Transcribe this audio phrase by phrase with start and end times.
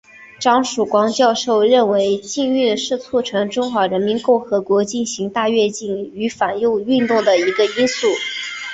[0.39, 8.07] 张曙光教授认为禁运是促成中华人民共和国进行大跃进与反右运动的一个因素。